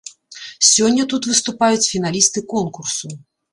Сёння 0.69 1.05
тут 1.11 1.27
выступаюць 1.33 1.87
фіналісты 1.93 2.45
конкурсу. 2.57 3.15